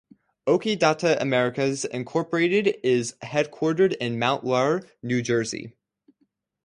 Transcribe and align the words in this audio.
Oki 0.47 0.75
Data 0.75 1.21
Americas, 1.21 1.85
Incorporated 1.85 2.75
is 2.83 3.13
headquartered 3.23 3.95
in 3.97 4.17
Mount 4.17 4.43
Laurel, 4.43 4.81
New 5.03 5.21
Jersey. 5.21 5.73